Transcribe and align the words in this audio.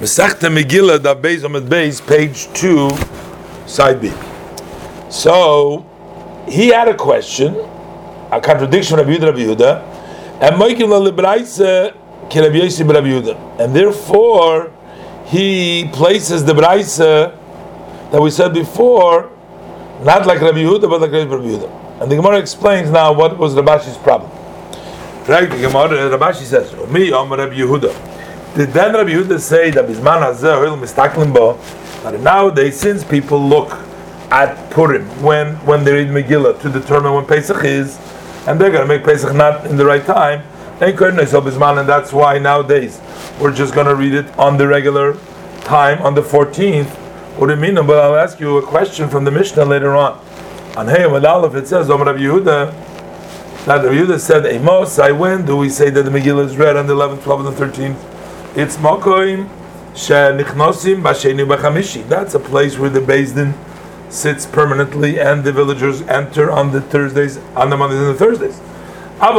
Masechta 0.00 0.48
Megillah, 0.48 1.20
base 1.20 1.44
on 1.44 1.52
the 1.52 1.60
base, 1.60 2.00
page 2.00 2.50
two, 2.54 2.88
side 3.66 4.00
B. 4.00 4.10
So 5.10 5.84
he 6.48 6.68
had 6.68 6.88
a 6.88 6.94
question, 6.94 7.54
a 8.32 8.40
contradiction 8.40 8.98
of 8.98 9.06
Rabbi 9.06 9.18
Yehuda, 9.18 9.82
and 10.40 10.56
Moikim 10.56 10.88
Libraisa 10.88 11.94
Yosef 12.34 12.88
Rabbi 12.88 13.08
Yehuda, 13.08 13.60
and 13.60 13.76
therefore 13.76 14.72
he 15.26 15.90
places 15.92 16.46
the 16.46 16.54
Braisa 16.54 17.36
that 18.10 18.22
we 18.22 18.30
said 18.30 18.54
before, 18.54 19.30
not 20.02 20.24
like 20.24 20.40
Rabbi 20.40 20.60
Yehuda, 20.60 20.88
but 20.88 21.02
like 21.02 21.12
Rabbi 21.12 21.44
Yehuda. 21.44 22.00
And 22.00 22.10
the 22.10 22.16
Gemara 22.16 22.38
explains 22.38 22.90
now 22.90 23.12
what 23.12 23.36
was 23.36 23.54
Rabashi's 23.54 23.98
problem. 23.98 24.30
Right, 25.28 25.50
the 25.50 25.58
Gemara, 25.58 26.08
Rabashi 26.16 26.44
says, 26.44 26.74
"Me, 26.88 27.12
Om 27.12 27.30
Rabbi 27.30 27.54
Yehuda." 27.54 28.09
Did 28.54 28.70
then 28.70 28.94
Rabbi 28.94 29.10
Yehuda 29.10 29.38
say 29.38 29.70
that 29.70 29.86
Bisman 29.86 30.22
Hazeh 30.22 30.76
Mistaklim 30.76 31.32
Bo? 31.32 31.54
That 32.02 32.18
nowadays, 32.20 32.80
since 32.80 33.04
people 33.04 33.40
look 33.40 33.70
at 34.32 34.70
Purim 34.70 35.06
when 35.22 35.54
when 35.64 35.84
they 35.84 35.92
read 35.92 36.08
Megillah 36.08 36.60
to 36.62 36.68
determine 36.68 37.14
when 37.14 37.26
Pesach 37.26 37.62
is, 37.64 37.96
and 38.48 38.60
they're 38.60 38.72
going 38.72 38.82
to 38.82 38.88
make 38.88 39.04
Pesach 39.04 39.34
not 39.36 39.66
in 39.66 39.76
the 39.76 39.84
right 39.84 40.04
time, 40.04 40.42
couldn't 40.80 41.24
say 41.28 41.36
oh, 41.36 41.42
Bisman, 41.42 41.78
and 41.78 41.88
that's 41.88 42.12
why 42.12 42.38
nowadays 42.38 43.00
we're 43.40 43.54
just 43.54 43.72
going 43.72 43.86
to 43.86 43.94
read 43.94 44.14
it 44.14 44.26
on 44.36 44.56
the 44.56 44.66
regular 44.66 45.16
time 45.60 46.02
on 46.02 46.14
the 46.14 46.22
14th. 46.22 46.88
What 47.38 47.46
do 47.46 47.54
you 47.54 47.60
mean? 47.60 47.76
But 47.76 47.98
I'll 47.98 48.16
ask 48.16 48.40
you 48.40 48.56
a 48.56 48.62
question 48.66 49.08
from 49.08 49.24
the 49.24 49.30
Mishnah 49.30 49.64
later 49.64 49.94
on. 49.94 50.18
On 50.76 50.88
Hey 50.88 51.04
Aleph 51.04 51.54
it 51.54 51.68
says, 51.68 51.88
Om 51.88 52.02
Rabbi 52.02 52.18
Yehuda, 52.18 52.72
that 53.66 53.84
Rabbi 53.84 53.94
Yehuda 53.94 54.18
said, 54.18 54.44
Amos, 54.46 54.98
I 54.98 55.12
when 55.12 55.46
do 55.46 55.56
we 55.56 55.68
say 55.68 55.90
that 55.90 56.02
the 56.02 56.10
Megillah 56.10 56.46
is 56.46 56.56
read 56.56 56.76
on 56.76 56.88
the 56.88 56.94
11th, 56.94 57.18
12th, 57.18 57.46
and 57.46 57.56
13th? 57.56 58.19
It's 58.56 58.76
Mokoim 58.78 59.48
Shenichnosim 59.92 61.02
Basheni 61.02 61.46
Bachamishi. 61.46 62.08
That's 62.08 62.34
a 62.34 62.40
place 62.40 62.76
where 62.76 62.90
the 62.90 63.00
Din 63.00 63.54
sits 64.10 64.44
permanently 64.44 65.20
and 65.20 65.44
the 65.44 65.52
villagers 65.52 66.02
enter 66.02 66.50
on 66.50 66.72
the 66.72 66.80
Thursdays, 66.80 67.38
on 67.54 67.70
the 67.70 67.76
Mondays 67.76 68.00
and 68.00 68.08
the 68.08 68.14
Thursdays. 68.14 68.60
But 69.20 69.38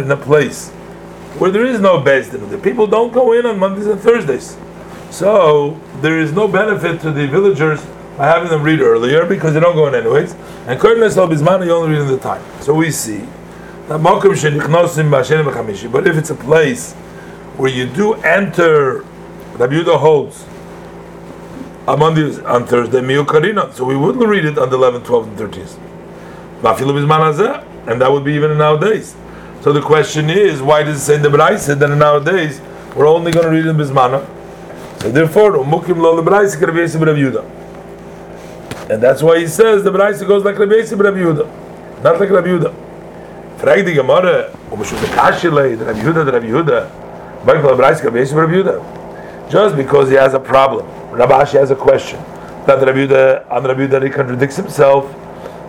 in 0.00 0.10
a 0.10 0.16
place 0.16 0.70
where 1.38 1.50
there 1.50 1.66
is 1.66 1.78
no 1.78 2.02
Din, 2.02 2.48
the 2.48 2.56
people 2.56 2.86
don't 2.86 3.12
go 3.12 3.32
in 3.34 3.44
on 3.44 3.58
Mondays 3.58 3.86
and 3.86 4.00
Thursdays. 4.00 4.56
So 5.10 5.78
there 6.00 6.18
is 6.18 6.32
no 6.32 6.48
benefit 6.48 7.02
to 7.02 7.10
the 7.10 7.26
villagers 7.26 7.84
by 8.16 8.28
having 8.28 8.48
them 8.48 8.62
read 8.62 8.80
earlier 8.80 9.26
because 9.26 9.52
they 9.52 9.60
don't 9.60 9.74
go 9.74 9.88
in 9.88 9.94
anyways. 9.94 10.34
And 10.66 10.80
Kurdish 10.80 11.12
Bismana, 11.12 11.66
you 11.66 11.72
only 11.72 11.90
read 11.90 12.00
in 12.00 12.08
the 12.08 12.16
time. 12.18 12.42
So 12.62 12.72
we 12.72 12.90
see 12.90 13.28
but 13.86 14.00
if 16.06 16.16
it's 16.16 16.30
a 16.30 16.34
place 16.34 16.94
where 17.58 17.70
you 17.70 17.86
do 17.86 18.14
enter, 18.14 19.04
Rabbi 19.56 19.74
Yehuda 19.74 19.98
holds 19.98 20.46
on 21.86 22.66
Thursday 22.66 23.02
Karina, 23.26 23.70
so 23.74 23.84
we 23.84 23.94
wouldn't 23.94 24.26
read 24.26 24.46
it 24.46 24.56
on 24.56 24.70
the 24.70 24.78
11th, 24.78 25.04
12th, 25.04 25.26
and 25.28 25.36
13th. 25.38 25.76
And 27.86 28.00
that 28.00 28.10
would 28.10 28.24
be 28.24 28.32
even 28.32 28.56
nowadays. 28.56 29.14
So 29.60 29.70
the 29.74 29.82
question 29.82 30.30
is, 30.30 30.62
why 30.62 30.82
does 30.82 30.96
it 30.96 31.00
say 31.04 31.16
in 31.16 31.22
the 31.22 31.28
Braisa 31.28 31.78
that 31.78 31.90
in 31.90 31.98
nowadays 31.98 32.62
we're 32.96 33.06
only 33.06 33.32
going 33.32 33.44
to 33.44 33.50
read 33.50 33.66
in 33.66 33.76
Bismana? 33.76 34.24
So 35.02 35.10
therefore, 35.10 35.58
Umukim 35.58 35.98
lo. 35.98 36.22
And 38.90 39.02
that's 39.02 39.22
why 39.22 39.38
he 39.40 39.46
says 39.46 39.82
the 39.84 39.90
Braisa 39.92 40.26
goes 40.26 40.42
like 40.42 40.58
Rabbi 40.58 40.74
Yehuda, 40.76 41.46
not 42.02 42.18
like 42.18 42.30
Rabbi 42.30 42.48
Yehuda. 42.48 42.83
Frag 43.64 43.86
die 43.86 43.94
Gemara, 43.94 44.48
um 44.70 44.84
schon 44.84 44.98
der 45.00 45.08
Kashile, 45.08 45.74
der 45.74 45.86
Rabbi 45.86 46.00
Yehuda, 46.00 46.22
der 46.22 46.34
Rabbi 46.34 46.48
Yehuda, 46.48 46.86
Baruch 47.46 47.64
Rabbi 47.64 47.82
Yehuda, 47.82 48.36
Rabbi 48.36 48.52
Yehuda. 48.56 49.48
Just 49.48 49.74
because 49.74 50.10
he 50.10 50.16
has 50.16 50.34
a 50.34 50.38
problem, 50.38 50.84
Rabbi 51.10 51.32
Ashi 51.32 51.58
has 51.58 51.70
a 51.70 51.74
question, 51.74 52.18
that 52.66 52.86
Rabbi 52.86 53.06
Yehuda, 53.06 53.50
on 53.50 53.64
Rabbi 53.64 53.86
Yehuda, 53.86 54.04
he 54.04 54.10
contradicts 54.10 54.56
himself, 54.56 55.10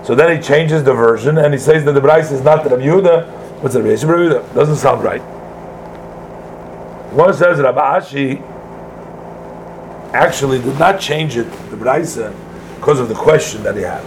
so 0.05 0.13
then 0.13 0.35
he 0.35 0.43
changes 0.43 0.83
the 0.83 0.93
version, 0.93 1.37
and 1.37 1.53
he 1.53 1.57
says 1.57 1.85
that 1.85 1.93
the 1.93 2.01
Braisa 2.01 2.33
is 2.33 2.41
not 2.41 2.65
Rabbi 2.65 2.83
Yehuda, 2.83 3.61
but 3.63 3.71
the 3.71 3.81
Rabbi 3.81 3.95
Yehuda. 3.95 4.53
Doesn't 4.53 4.75
sound 4.75 5.01
right. 5.01 5.21
One 7.13 7.33
says 7.33 7.61
Rabbi 7.61 7.99
Ashi 7.99 8.41
actually 10.13 10.61
did 10.61 10.77
not 10.77 10.99
change 10.99 11.37
it, 11.37 11.49
the 11.69 11.77
Braisa, 11.77 12.35
because 12.75 12.99
of 12.99 13.07
the 13.07 13.15
question 13.15 13.63
that 13.63 13.77
he 13.77 13.83
had, 13.83 14.03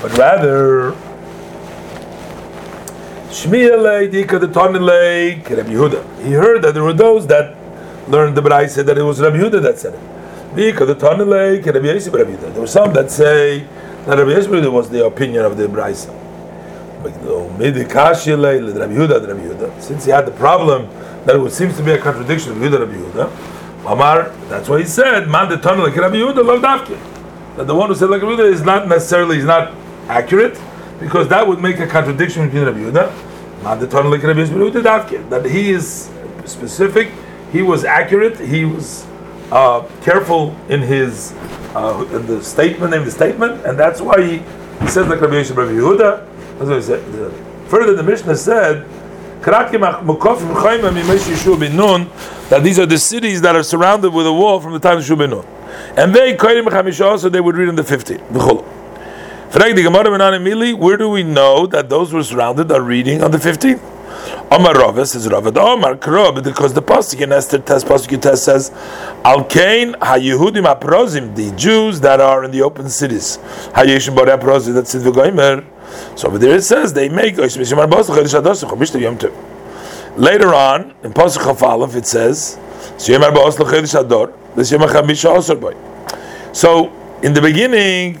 but 0.00 0.16
rather 0.16 0.96
Shmiele 3.36 4.10
Dika 4.10 4.40
the 4.40 4.46
Tonile 4.48 5.44
Rabbi 5.44 5.68
Yehuda. 5.68 6.24
He 6.24 6.32
heard 6.32 6.62
that 6.62 6.72
there 6.72 6.82
were 6.82 6.94
those 6.94 7.26
that 7.26 7.54
learned 8.08 8.34
the 8.34 8.40
Brai 8.40 8.66
said 8.66 8.86
that 8.86 8.96
it 8.96 9.02
was 9.02 9.20
Rabbi 9.20 9.36
Yehuda 9.36 9.60
that 9.60 9.78
said 9.78 9.92
it. 9.92 10.00
Dika 10.56 10.86
the 10.86 10.94
Tonile 10.94 11.62
Rabbi 11.62 11.86
Yosef 11.86 12.14
Rabbi 12.14 12.30
Yehuda. 12.30 12.52
There 12.52 12.62
were 12.62 12.66
some 12.66 12.94
that 12.94 13.10
say 13.10 13.66
that 14.06 14.16
Rabbi 14.16 14.30
Yosef 14.30 14.72
was 14.72 14.88
the 14.88 15.04
opinion 15.04 15.44
of 15.44 15.58
the 15.58 15.66
Brai. 15.66 15.94
Since 19.82 20.04
he 20.06 20.10
had 20.10 20.24
the 20.26 20.32
problem 20.32 20.88
that 21.26 21.36
it 21.36 21.52
seems 21.52 21.76
to 21.76 21.82
be 21.82 21.90
a 21.90 21.98
contradiction 21.98 22.52
of 22.52 22.56
Yehuda 22.58 22.80
Rabbi 22.80 22.94
Yehuda, 22.94 23.92
Amar, 23.92 24.30
that's 24.48 24.66
why 24.66 24.78
he 24.78 24.86
said, 24.86 25.28
Man 25.28 25.50
the 25.50 25.56
Tonile 25.56 25.94
Rabbi 25.94 26.16
Yehuda 26.16 26.42
love 26.42 26.62
That 27.58 27.66
the 27.66 27.74
one 27.74 27.90
who 27.90 27.94
said 27.94 28.08
like 28.08 28.22
Rabbi 28.22 28.40
Yehuda 28.40 28.50
is 28.50 28.62
not 28.62 28.88
necessarily 28.88 29.36
is 29.36 29.44
not 29.44 29.74
accurate 30.08 30.58
because 30.98 31.28
that 31.28 31.46
would 31.46 31.60
make 31.60 31.78
a 31.80 31.86
contradiction 31.86 32.46
between 32.46 32.64
Rabbi 32.64 32.78
Yehuda 32.78 33.25
that 35.30 35.44
he 35.44 35.70
is 35.70 36.10
specific, 36.44 37.10
he 37.52 37.62
was 37.62 37.84
accurate, 37.84 38.38
he 38.38 38.64
was 38.64 39.06
uh, 39.50 39.86
careful 40.02 40.56
in 40.68 40.82
his 40.82 41.32
uh, 41.74 42.06
in 42.12 42.26
the 42.26 42.42
statement, 42.42 42.94
in 42.94 43.04
the 43.04 43.10
statement, 43.10 43.66
and 43.66 43.78
that's 43.78 44.00
why 44.00 44.22
he, 44.22 44.38
he 44.80 44.88
says 44.88 45.06
like 45.08 45.20
Rabbi 45.20 45.42
Yehuda. 45.42 46.26
That's 46.58 46.70
what 46.70 46.76
he 46.76 46.82
said. 46.82 47.02
Further, 47.68 47.94
the 47.94 48.02
Mishnah 48.02 48.36
said 48.36 48.86
that 49.42 49.72
these 52.62 52.78
are 52.78 52.86
the 52.86 52.98
cities 52.98 53.42
that 53.42 53.54
are 53.54 53.62
surrounded 53.62 54.12
with 54.12 54.26
a 54.26 54.32
wall 54.32 54.60
from 54.60 54.72
the 54.72 54.80
time 54.80 54.98
of 54.98 55.04
Shubinun. 55.04 55.46
And 55.96 56.14
they, 56.14 56.36
so 57.18 57.28
they 57.28 57.40
would 57.40 57.56
read 57.56 57.68
in 57.68 57.76
the 57.76 57.82
15th. 57.82 58.75
Where 59.58 59.72
do 60.98 61.08
we 61.08 61.22
know 61.22 61.66
that 61.66 61.88
those 61.88 62.10
who 62.10 62.18
are 62.18 62.22
surrounded 62.22 62.70
are 62.70 62.82
reading 62.82 63.22
on 63.24 63.30
the 63.30 63.38
15th? 63.38 63.80
Omar 64.52 64.74
Rava 64.74 65.06
says 65.06 65.26
Rava, 65.28 65.48
Omar 65.58 65.96
Krob, 65.96 66.44
because 66.44 66.74
the 66.74 66.82
Pasuk 66.82 67.22
in 67.22 67.32
Esther 67.32 67.60
test, 67.60 67.86
Pasuk 67.86 68.20
test 68.20 68.44
says, 68.44 68.70
Al 69.24 69.44
Kain 69.44 69.94
HaYehudim 69.94 70.78
HaProzim, 70.78 71.34
the 71.34 71.56
Jews 71.56 72.00
that 72.00 72.20
are 72.20 72.44
in 72.44 72.50
the 72.50 72.60
open 72.60 72.90
cities. 72.90 73.38
HaYeshim 73.72 74.14
Borei 74.14 74.38
HaProzim, 74.38 74.74
that's 74.74 74.94
in 74.94 75.02
the 75.02 75.64
So 76.16 76.28
over 76.28 76.36
there 76.36 76.56
it 76.56 76.62
says, 76.62 76.92
they 76.92 77.08
make 77.08 77.38
Later 77.38 77.54
on, 80.54 80.94
in 81.02 81.12
Pasuk 81.14 81.42
Chaf 81.46 81.94
it 81.94 82.06
says, 82.06 82.58
So, 86.52 86.92
in 87.22 87.32
the 87.32 87.40
beginning, 87.40 88.20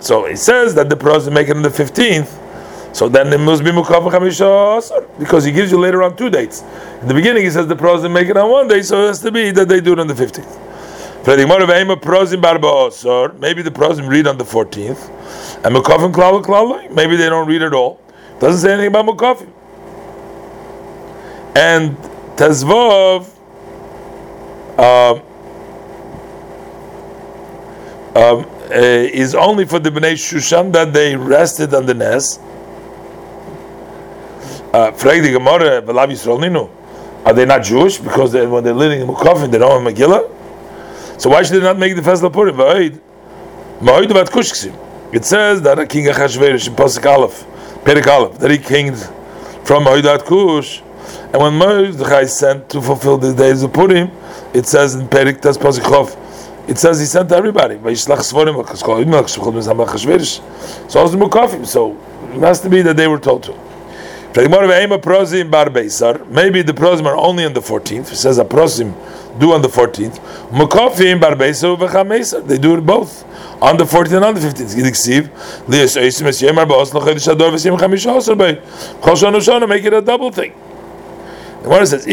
so 0.00 0.24
it 0.24 0.38
says 0.38 0.74
that 0.74 0.88
the 0.88 0.96
prozim 0.96 1.32
make 1.32 1.48
it 1.48 1.56
on 1.56 1.62
the 1.62 1.68
15th. 1.68 2.38
So 2.92 3.08
then 3.08 3.32
it 3.32 3.38
must 3.38 3.62
be 3.62 3.70
Mukav 3.70 4.10
Chamisha 4.10 5.18
because 5.18 5.44
he 5.44 5.52
gives 5.52 5.70
you 5.70 5.78
later 5.78 6.02
on 6.02 6.16
two 6.16 6.28
dates. 6.30 6.62
In 7.00 7.06
the 7.06 7.14
beginning 7.14 7.44
he 7.44 7.50
says 7.50 7.68
the 7.68 7.76
prozim 7.76 8.12
make 8.12 8.28
it 8.28 8.36
on 8.36 8.50
one 8.50 8.66
day, 8.66 8.82
so 8.82 9.04
it 9.04 9.08
has 9.08 9.20
to 9.22 9.30
be 9.30 9.52
that 9.52 9.68
they 9.68 9.80
do 9.80 9.92
it 9.92 10.00
on 10.00 10.08
the 10.08 10.14
15th. 10.14 10.68
Maybe 13.40 13.62
the 13.62 13.70
prozim 13.70 14.08
read 14.08 14.26
on 14.26 14.38
the 14.38 14.44
14th. 14.44 15.64
And 15.64 15.76
Mukavim 15.76 16.12
Klal 16.12 16.42
Klal, 16.42 16.90
maybe 16.90 17.14
they 17.16 17.28
don't 17.28 17.46
read 17.46 17.62
at 17.62 17.74
all. 17.74 18.00
Doesn't 18.40 18.62
say 18.62 18.72
anything 18.72 18.88
about 18.88 19.06
Mukavim. 19.06 19.52
And 21.54 21.96
Tezvov, 22.36 23.28
uh, 24.78 25.20
um, 28.14 28.44
uh, 28.70 28.74
is 28.74 29.34
only 29.34 29.64
for 29.64 29.78
the 29.78 29.90
Bnei 29.90 30.14
Shushan 30.14 30.72
that 30.72 30.92
they 30.92 31.16
rested 31.16 31.74
on 31.74 31.86
the 31.86 31.94
Nes. 31.94 32.38
Uh, 34.72 34.92
are 37.24 37.34
they 37.34 37.44
not 37.44 37.62
Jewish 37.62 37.98
because 37.98 38.32
they, 38.32 38.46
when 38.46 38.64
they're 38.64 38.72
living 38.72 39.00
in 39.00 39.08
Mukafin 39.08 39.50
they 39.50 39.58
don't 39.58 39.84
have 39.84 39.94
Megillah? 39.94 41.20
So 41.20 41.30
why 41.30 41.42
should 41.42 41.60
they 41.60 41.60
not 41.60 41.78
make 41.78 41.94
the 41.96 42.02
festival 42.02 42.30
Purim? 42.30 42.58
It 45.12 45.24
says 45.24 45.62
that 45.62 45.88
king 45.88 46.04
Achashverosh 46.06 46.68
in 46.68 46.74
Pasuk 46.74 47.04
Aleph, 47.04 47.44
Perik 47.84 48.06
Aleph, 48.06 48.38
that 48.38 48.50
he 48.50 48.58
came 48.58 48.94
from 49.64 49.84
Ma'odat 49.84 50.24
Kush, 50.24 50.80
and 51.32 51.42
when 51.42 51.54
Mordechai 51.54 52.24
sent 52.24 52.68
to 52.70 52.80
fulfill 52.80 53.18
the 53.18 53.34
days 53.34 53.62
of 53.62 53.72
Purim, 53.72 54.10
it 54.54 54.66
says 54.66 54.94
in 54.94 55.08
Perik 55.08 55.40
Tas 55.40 55.58
Pasuk 55.58 55.82
Chof, 55.82 56.16
it 56.68 56.78
says 56.78 57.00
he 57.00 57.06
sent 57.06 57.28
to 57.30 57.36
everybody. 57.36 57.74
So. 57.74 58.96
So 61.64 61.96
it 62.32 62.40
has 62.40 62.60
to 62.60 62.68
be 62.70 62.82
that 62.82 62.96
they 62.96 63.08
were 63.08 63.18
told 63.18 63.42
to. 63.44 63.52
Maybe 64.32 64.52
the 66.62 66.72
prosim 66.72 67.06
are 67.06 67.16
only 67.16 67.44
on 67.44 67.52
the 67.52 67.60
14th. 67.60 68.12
It 68.12 68.16
says 68.16 68.38
a 68.38 68.44
prosim 68.44 68.94
do 69.40 69.52
on 69.52 69.62
the 69.62 69.68
14th. 69.68 70.20
Mukofim 70.50 71.20
bar 71.20 71.34
They 72.46 72.58
do 72.58 72.76
it 72.76 72.86
both 72.86 73.24
on 73.60 73.76
the 73.76 73.84
14th 73.84 74.12
and 74.16 74.24
on 74.24 74.34
the 74.34 74.40
15th. 74.40 74.74
Gidiksiv 74.76 75.68
lias 75.68 75.96
eisim 75.96 76.26
es 76.26 76.40
yemar 76.40 76.68
baos 76.68 76.94
lo 76.94 77.00
chedesh 77.00 77.32
ador 77.32 77.50
v'sim 77.50 77.76
chamisha 77.76 78.14
osir 78.14 78.38
bei. 78.38 78.54
Chol 79.00 79.16
shonu 79.16 79.40
shonu 79.40 79.68
make 79.68 79.84
it 79.84 79.92
a 79.92 80.00
double 80.00 80.30
thing. 80.30 80.52
The 81.62 81.68
one 81.68 81.84
says 81.86 82.06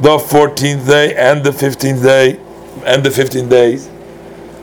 the 0.00 0.16
14th 0.16 0.86
day 0.86 1.14
and 1.16 1.42
the 1.42 1.50
15th 1.50 2.02
day 2.02 2.40
and 2.84 3.04
the 3.04 3.10
15 3.10 3.48
days. 3.48 3.88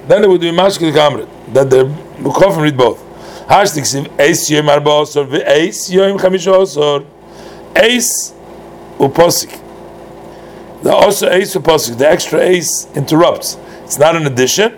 Then 0.07 0.23
it 0.23 0.29
would 0.29 0.41
be 0.41 0.51
mashkil 0.51 0.93
kamrit 0.93 1.53
that 1.53 1.69
the 1.69 1.85
mukofim 2.19 2.61
read 2.61 2.77
both. 2.77 3.03
Hashtiksiv 3.47 4.11
es 4.19 4.49
yemar 4.49 4.83
baosor 4.83 5.27
v'eis 5.27 5.91
yom 5.91 6.17
chamisha 6.17 6.53
osir. 6.53 7.05
Ace 7.75 8.33
uposik. 8.97 9.61
The 10.83 10.93
also 10.93 11.29
ace 11.29 11.55
uposik, 11.55 11.97
the 11.97 12.07
extra 12.07 12.39
ace 12.39 12.87
interrupts. 12.95 13.57
It's 13.83 13.99
not 13.99 14.15
an 14.15 14.25
addition. 14.25 14.77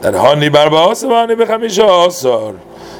That 0.00 0.14
hani 0.14 0.52
barba 0.52 0.94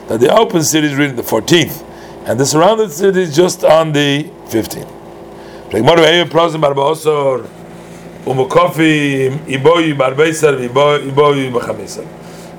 that 0.08 0.20
the 0.20 0.34
open 0.34 0.62
city 0.62 0.86
is 0.86 0.94
reading 0.94 1.16
the 1.16 1.22
14th, 1.22 1.84
and 2.26 2.40
the 2.40 2.46
surrounded 2.46 2.90
city 2.90 3.22
is 3.22 3.36
just 3.36 3.62
on 3.62 3.92
the 3.92 4.24
15th. 4.46 4.97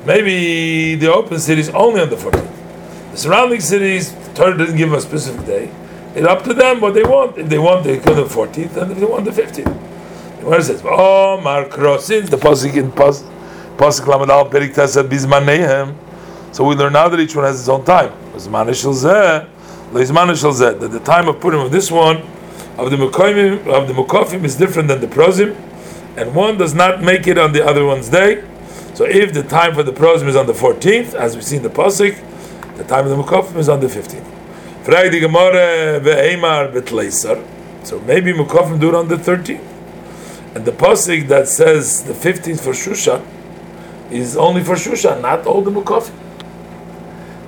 Maybe 0.06 0.96
the 0.96 1.14
open 1.14 1.40
city 1.40 1.62
is 1.62 1.70
only 1.70 2.02
on 2.02 2.10
the 2.10 2.16
14th. 2.16 3.12
The 3.12 3.18
surrounding 3.18 3.62
cities, 3.62 4.14
Torah 4.36 4.58
doesn't 4.58 4.78
give 4.78 4.94
a 4.94 5.02
specific 5.02 5.46
day. 5.48 5.72
It's 6.16 6.28
up 6.28 6.44
to 6.44 6.54
them 6.54 6.82
what 6.82 6.94
they 6.94 7.04
want. 7.04 7.38
If 7.38 7.50
they 7.50 7.58
want, 7.58 7.84
they 7.84 7.98
could 7.98 8.16
the 8.16 8.26
14th, 8.26 8.78
and 8.78 8.92
if 8.92 9.00
they 9.00 9.06
want, 9.06 9.26
the 9.26 9.32
15th. 9.32 9.74
Where 10.44 10.60
it 10.60 10.64
says, 10.64 10.84
Oh, 10.86 11.42
Mar 11.42 11.66
Krosin, 11.66 12.30
the 12.30 12.38
Pasik 12.38 12.76
in 12.76 12.92
Pasik 12.92 14.08
Lamed 14.08 14.30
Al 14.30 14.50
Perik. 14.50 14.76
So 16.52 16.64
we 16.64 16.76
learn 16.76 16.94
now 16.94 17.10
that 17.10 17.20
each 17.20 17.36
one 17.36 17.46
has 17.46 17.60
its 17.60 17.70
own 17.70 17.84
time. 17.84 18.12
That 18.34 18.50
the 20.92 21.00
time 21.04 21.28
of 21.28 21.40
putting 21.40 21.60
of 21.60 21.72
this 21.72 21.92
one, 21.92 22.22
of 22.80 22.92
the 22.92 22.98
Mukofim, 22.98 23.68
of 23.68 23.88
the 23.88 24.46
is 24.46 24.56
different 24.56 24.88
than 24.88 25.02
the 25.02 25.08
Prozim, 25.08 25.54
and 26.16 26.34
one 26.34 26.58
does 26.58 26.74
not 26.74 27.02
make 27.02 27.28
it 27.28 27.38
on 27.38 27.52
the 27.52 27.66
other 27.66 27.86
one's 27.86 28.08
day. 28.08 28.44
So 28.94 29.04
if 29.06 29.34
the 29.34 29.44
time 29.44 29.74
for 29.74 29.84
the 29.84 29.92
Prozim 29.92 30.28
is 30.28 30.36
on 30.36 30.48
the 30.48 30.54
14th, 30.54 31.14
as 31.14 31.36
we 31.36 31.42
see 31.42 31.58
in 31.58 31.64
the 31.64 31.70
Pasik, 31.70 32.26
the 32.78 32.86
time 32.86 33.06
of 33.06 33.10
the 33.10 33.22
Mukofim 33.22 33.58
is 33.58 33.68
on 33.68 33.82
the 33.82 33.88
15th. 33.88 34.26
Frag 34.86 35.12
Gemara 35.12 36.00
ve'emar 36.00 36.72
betleiser. 36.72 37.46
So 37.84 38.00
maybe 38.00 38.32
Mukafim 38.32 38.80
do 38.80 38.90
it 38.90 38.96
on 38.96 39.10
the 39.10 39.18
13th. 39.18 39.66
And 40.56 40.66
the 40.66 40.72
pasuk 40.72 41.28
that 41.28 41.48
says 41.48 42.04
the 42.06 42.14
15th 42.14 42.62
for 42.62 42.72
Shushan 42.72 43.24
is 44.10 44.36
only 44.36 44.64
for 44.64 44.76
Shushan, 44.76 45.22
not 45.22 45.46
all 45.46 45.62
the 45.62 45.70
Mukafim. 45.70 46.16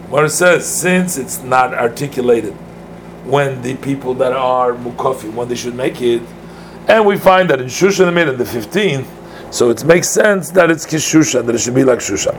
Where 0.10 0.28
says, 0.28 0.68
since 0.68 1.18
it's 1.18 1.42
not 1.42 1.74
articulated 1.74 2.54
when 3.26 3.62
the 3.62 3.76
people 3.78 4.14
that 4.16 4.34
are 4.34 4.74
Mukafim, 4.74 5.34
when 5.34 5.48
they 5.48 5.56
should 5.56 5.76
make 5.76 6.02
it, 6.02 6.22
and 6.88 7.06
we 7.06 7.18
find 7.18 7.50
that 7.50 7.62
in 7.62 7.68
Shushan 7.68 8.12
made 8.14 8.28
it 8.28 8.38
the 8.38 8.44
15th, 8.44 9.06
so 9.52 9.70
it 9.70 9.84
makes 9.84 10.10
sense 10.10 10.50
that 10.52 10.72
it's 10.72 10.86
Kishushan, 10.86 11.46
that 11.46 11.56
it 11.56 11.60
should 11.60 11.76
be 11.76 11.84
like 11.84 12.00
Shushan. 12.00 12.36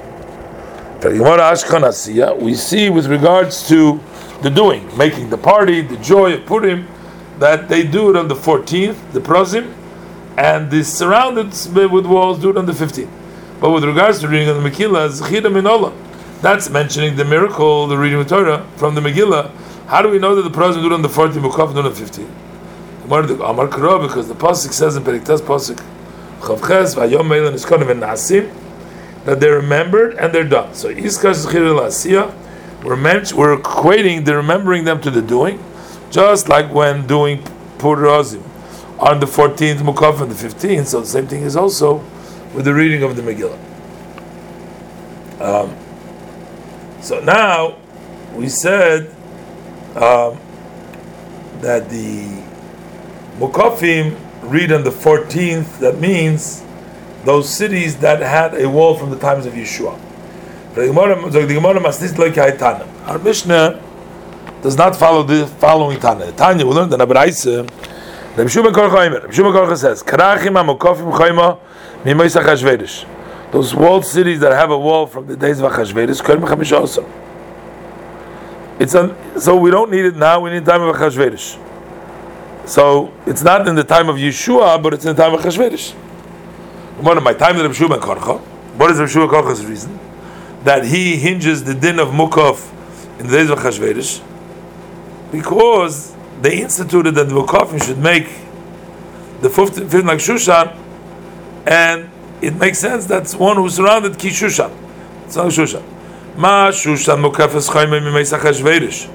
We 2.41 2.55
see 2.55 2.89
with 2.91 3.07
regards 3.07 3.69
to 3.69 4.01
the 4.43 4.51
doing, 4.51 4.89
making 4.97 5.31
the 5.31 5.39
party, 5.39 5.81
the 5.83 5.97
joy 5.99 6.35
of 6.35 6.47
Purim, 6.47 6.87
that 7.39 7.69
they 7.69 7.83
do 7.87 8.11
it 8.11 8.17
on 8.17 8.29
the 8.29 8.35
14th, 8.35 9.13
the 9.13 9.21
prosim, 9.21 9.73
and 10.37 10.71
the 10.71 10.83
surrounded 10.83 11.53
with 11.75 12.07
walls 12.07 12.39
do 12.41 12.51
it 12.51 12.57
on 12.57 12.67
the 12.67 12.73
15th. 12.73 13.11
But 13.61 13.71
with 13.71 13.85
regards 13.85 14.21
to 14.21 14.29
reading 14.29 14.49
of 14.49 14.63
the 14.63 14.69
Megillah, 14.69 15.11
Minola, 15.51 15.93
that's 16.41 16.69
mentioning 16.71 17.15
the 17.17 17.25
miracle, 17.25 17.87
the 17.87 17.97
reading 17.97 18.21
of 18.21 18.27
Torah 18.29 18.67
from 18.77 18.95
the 18.95 19.01
Megillah. 19.01 19.51
How 19.93 20.01
do 20.01 20.09
we 20.09 20.19
know 20.19 20.35
that 20.35 20.41
the 20.41 20.49
do 20.49 20.87
it 20.87 20.93
on 20.95 21.03
the 21.03 21.09
14th, 21.09 21.33
Mukaf 21.33 21.73
it 21.73 21.77
on 21.77 21.85
the 21.85 21.91
15th? 21.91 23.51
Amar 23.51 23.69
Karo, 23.69 24.01
because 24.01 24.27
the 24.27 24.35
Pasuk 24.35 24.73
says 24.73 24.97
in 24.97 25.03
Periktas 25.03 25.41
Pasuk, 25.41 25.77
Chavches, 26.41 26.97
Vayom 26.97 27.29
that 29.27 29.39
they're 29.39 29.57
remembered 29.57 30.15
and 30.15 30.35
they're 30.35 30.49
done. 30.49 30.73
So 30.73 30.89
Iskas 30.89 31.45
Zechida 31.45 31.79
Lasiyah, 31.79 32.83
we're, 32.83 32.97
we're 33.37 33.59
equating 33.59 34.25
the 34.25 34.35
remembering 34.35 34.87
them 34.87 34.99
to 35.03 35.11
the 35.11 35.21
doing, 35.21 35.63
just 36.11 36.49
like 36.49 36.73
when 36.73 37.07
doing 37.07 37.43
Purazim 37.77 38.43
on 38.99 39.21
the 39.21 39.27
14th 39.27 39.81
Mukaf 39.81 40.23
and 40.23 40.31
the 40.31 40.35
15th. 40.35 40.87
So 40.87 41.01
the 41.01 41.07
same 41.07 41.27
thing 41.27 41.43
is 41.43 41.55
also 41.55 42.03
with 42.55 42.65
the 42.65 42.73
reading 42.73 43.03
of 43.03 43.15
the 43.15 43.21
Megillah. 43.21 43.59
Um, 45.39 45.77
so 47.03 47.21
now 47.21 47.77
we 48.35 48.49
said 48.49 49.15
um, 49.97 50.39
that 51.61 51.89
the 51.89 52.43
Mukafim 53.39 54.19
read 54.43 54.73
on 54.73 54.85
the 54.85 54.91
14th. 54.91 55.79
That 55.79 55.99
means 55.99 56.63
those 57.25 57.49
cities 57.49 57.99
that 57.99 58.21
had 58.21 58.61
a 58.61 58.69
wall 58.69 58.97
from 58.97 59.11
the 59.11 59.19
times 59.19 59.47
of 59.47 59.55
Yeshua. 59.55 59.99
Our 63.07 63.19
Mishnah 63.19 63.83
does 64.63 64.77
not 64.79 64.97
follow 64.97 65.23
the 65.23 65.47
following 65.47 66.01
Tana. 66.01 66.33
Tanya, 66.33 66.67
we 66.67 66.73
learned 66.73 66.93
in 66.95 67.01
Abraisa. 67.01 67.69
Rabbi 68.37 68.49
Shimon 68.49 68.73
Korcha. 68.73 69.13
Rabbi 69.13 69.31
Shimon 69.31 69.53
Korcha 69.53 69.77
says, 69.77 70.03
"Karachim 70.03 70.57
amokofim 70.57 71.13
chayma 71.13 71.59
Achashverosh." 72.05 73.05
Those 73.51 73.75
walled 73.75 74.07
cities 74.07 74.41
that 74.41 74.53
have 74.53 74.71
a 74.71 74.79
wall 74.79 75.07
from 75.07 75.27
the 75.27 75.37
days 75.37 75.61
of 75.61 75.71
Achashverosh, 75.71 76.23
chamisha 76.23 76.81
also. 76.81 77.05
It's 78.83 78.95
an, 78.95 79.15
so 79.41 79.57
we 79.57 79.71
don't 79.71 79.91
need 79.91 80.05
it 80.05 80.17
now. 80.17 80.41
We 80.41 80.51
need 80.51 80.67
time 80.67 80.83
of 80.83 80.95
Achashverosh. 80.97 82.69
So 82.69 83.13
it's 83.27 83.43
not 83.43 83.67
in 83.69 83.75
the 83.75 83.85
time 83.85 84.09
of 84.09 84.17
Yeshua, 84.17 84.83
but 84.83 84.95
it's 84.95 85.05
in 85.05 85.15
the 85.15 85.23
time 85.23 85.35
of 85.35 85.41
Achashverosh. 85.41 85.93
One 87.01 87.17
of 87.17 87.23
my 87.23 87.33
time 87.33 87.57
of 87.57 87.63
Rabbi 87.63 87.75
Shimon 87.75 88.01
Korcha. 88.01 88.39
What 88.79 88.91
is 88.91 88.99
Rabbi 88.99 89.11
Shimon 89.11 89.29
Korcha's 89.29 89.65
reason? 89.65 89.99
that 90.65 90.85
he 90.85 91.17
hinges 91.17 91.65
the 91.65 91.75
din 91.75 91.99
of 91.99 92.09
Mukov 92.09 92.71
in 93.19 93.27
the 93.27 93.33
days 93.33 93.51
of 93.51 93.59
Chashverish 93.59 94.23
because 95.33 96.15
they 96.41 96.61
instituted 96.61 97.13
that 97.13 97.29
the 97.29 97.35
Mukafim 97.35 97.85
should 97.85 97.99
make 97.99 98.27
the 99.41 99.51
fifth, 99.51 99.91
fifth 99.91 100.05
like 100.05 100.19
Shushan, 100.19 100.77
and 101.67 102.11
it 102.41 102.55
makes 102.55 102.79
sense 102.79 103.07
that's 103.07 103.35
one 103.35 103.57
who 103.57 103.69
surrounded 103.69 104.19
Ki 104.19 104.29
Shushan. 104.29 104.73
It's 105.25 105.37
not 105.37 105.47
Shushan. 105.47 105.83
Ma 106.37 106.71
Shushan 106.71 107.23
Mukaf 107.23 107.55
is 107.55 107.69
Chayme 107.69 108.01
Mimeisa 108.01 108.39
Chashverish. 108.39 109.07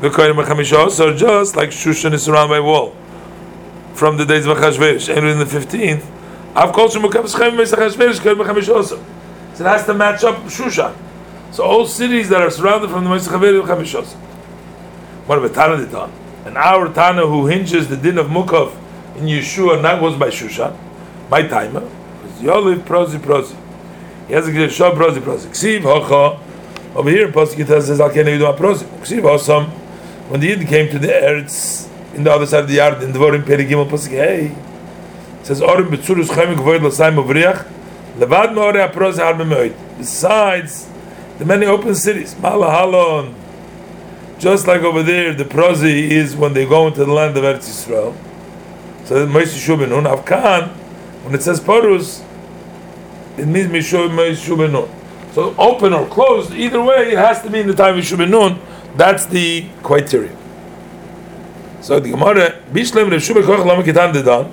V'koyim 0.00 0.42
Mechamisha 0.42 1.00
are 1.00 1.16
just 1.16 1.54
like 1.54 1.70
Shushan 1.70 2.12
is 2.12 2.24
surrounded 2.24 2.54
by 2.54 2.60
wall 2.60 2.94
from 3.94 4.16
the 4.16 4.24
days 4.24 4.44
of 4.46 4.56
Chashverish. 4.58 5.14
And 5.14 5.24
in 5.24 5.38
the 5.38 5.44
15th, 5.44 6.04
I've 6.56 6.72
called 6.72 6.90
Mukaf 6.90 7.24
is 7.26 7.34
Chayme 7.34 7.52
Mimeisa 7.52 7.76
Chashverish, 7.76 8.18
Koyim 8.18 8.44
Mechamisha 8.44 9.00
so 9.54 9.64
it 9.64 9.68
has 9.68 9.86
to 9.86 9.94
match 9.94 10.24
up 10.24 10.34
Shushan. 10.46 10.96
So 11.52 11.62
all 11.62 11.86
cities 11.86 12.28
that 12.30 12.42
are 12.42 12.50
surrounded 12.50 12.90
from 12.90 13.04
the 13.04 13.10
Moshe 13.10 13.28
Chaveri 13.28 13.62
Chamishos. 13.62 14.14
What 15.26 15.38
about 15.38 15.54
Tana 15.54 15.86
done? 15.86 16.12
And 16.44 16.58
our 16.58 16.92
Tana 16.92 17.24
who 17.24 17.46
hinges 17.46 17.88
the 17.88 17.96
din 17.96 18.18
of 18.18 18.26
Mukov 18.26 18.74
in 19.16 19.26
Yeshua 19.26 19.80
not 19.80 20.02
was 20.02 20.16
by 20.16 20.28
Shushan, 20.28 20.76
my 21.30 21.46
timer, 21.46 21.88
is 22.24 22.42
Yoliv 22.42 22.80
Prozi 22.80 23.20
Prozi. 23.20 23.56
He 24.26 24.34
has 24.34 24.48
a 24.48 24.68
show 24.68 24.90
Prozi 24.90 25.20
Prozi. 25.20 25.46
Ksiv 25.46 25.82
Hocha. 25.82 26.43
Over 26.94 27.10
here 27.10 27.26
in 27.26 27.32
Pasuk 27.32 27.58
it 27.58 27.66
says 27.66 28.00
Al 28.00 28.10
Kene 28.10 28.38
Yudu 28.38 28.56
Prozi. 28.56 28.84
Ksiv 29.00 29.22
Hosam. 29.22 29.68
When 30.28 30.40
the 30.40 30.46
Yid 30.48 30.66
came 30.68 30.88
to 30.90 30.98
the 30.98 31.08
Eretz 31.08 31.88
in 32.14 32.22
the 32.24 32.32
other 32.32 32.46
side 32.46 32.60
of 32.60 32.68
the 32.68 32.74
yard 32.74 33.02
in 33.02 33.12
Dvorim 33.12 33.42
Perigimel 33.42 33.88
Pasuk, 33.88 34.10
hey, 34.10 34.54
says 35.42 35.60
Orim 35.60 35.88
Betzurus 35.88 36.28
Chayim 36.28 36.54
Gvoid 36.56 36.80
Lasayim 36.80 37.22
Uvriach. 37.22 37.66
Besides 39.98 40.88
the 41.38 41.44
many 41.44 41.66
open 41.66 41.96
cities, 41.96 42.34
Malahalon, 42.36 43.34
just 44.38 44.68
like 44.68 44.82
over 44.82 45.02
there, 45.02 45.34
the 45.34 45.44
prozi 45.44 46.10
is 46.10 46.36
when 46.36 46.52
they 46.52 46.64
go 46.64 46.86
into 46.86 47.04
the 47.04 47.12
land 47.12 47.36
of 47.36 47.42
Eretz 47.42 47.66
Yisrael. 47.68 48.14
So 49.04 49.26
Moshe 49.26 49.58
Shubinun, 49.58 50.06
Avkan, 50.06 50.68
when 51.24 51.34
it 51.34 51.42
says 51.42 51.58
Parus, 51.60 52.22
it 53.36 53.46
means 53.48 53.66
Moshe 53.66 54.36
Shubinun. 54.36 54.88
So 55.34 55.52
open 55.58 55.92
or 55.92 56.06
closed, 56.06 56.52
either 56.52 56.80
way, 56.80 57.10
it 57.10 57.18
has 57.18 57.42
to 57.42 57.50
be 57.50 57.58
in 57.58 57.66
the 57.66 57.74
time 57.74 57.98
of 57.98 58.04
Shubinun. 58.04 58.60
That's 58.96 59.26
the 59.26 59.66
criteria. 59.82 60.30
So 61.80 61.98
the 61.98 62.10
Gemara, 62.10 62.62
Bishlem 62.72 63.10
Rav 63.10 63.20
Shubin 63.20 63.44
Koch 63.44 63.66
Lama 63.66 63.82
Kitan 63.82 64.12
Dedan. 64.12 64.52